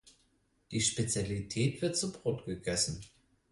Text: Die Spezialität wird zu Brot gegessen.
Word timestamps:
Die 0.71 0.81
Spezialität 0.81 1.79
wird 1.83 1.95
zu 1.95 2.11
Brot 2.11 2.45
gegessen. 2.47 3.01